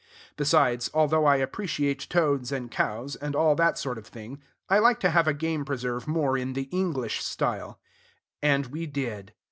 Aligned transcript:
Besides, 0.35 0.89
although 0.95 1.25
I 1.25 1.35
appreciate 1.35 2.07
toads 2.09 2.51
and 2.51 2.71
cows, 2.71 3.15
and 3.15 3.35
all 3.35 3.53
that 3.57 3.77
sort 3.77 3.99
of 3.99 4.07
thing, 4.07 4.41
I 4.67 4.79
like 4.79 4.99
to 5.01 5.11
have 5.11 5.27
a 5.27 5.33
game 5.35 5.63
preserve 5.63 6.07
more 6.07 6.35
in 6.35 6.53
the 6.53 6.63
English 6.71 7.23
style. 7.23 7.79
And 8.41 8.65
we 8.65 8.87
did. 8.87 9.33